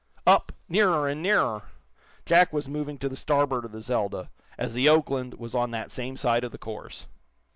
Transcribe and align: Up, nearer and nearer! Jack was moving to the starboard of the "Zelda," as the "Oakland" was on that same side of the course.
Up, 0.25 0.51
nearer 0.67 1.07
and 1.07 1.21
nearer! 1.21 1.61
Jack 2.25 2.51
was 2.51 2.67
moving 2.67 2.97
to 2.97 3.07
the 3.07 3.15
starboard 3.15 3.65
of 3.65 3.71
the 3.71 3.81
"Zelda," 3.81 4.31
as 4.57 4.73
the 4.73 4.89
"Oakland" 4.89 5.35
was 5.35 5.53
on 5.53 5.69
that 5.69 5.91
same 5.91 6.17
side 6.17 6.43
of 6.43 6.51
the 6.51 6.57
course. 6.57 7.05